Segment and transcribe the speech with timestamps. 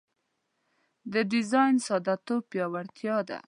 [1.13, 3.39] د ډیزاین ساده توب پیاوړتیا ده.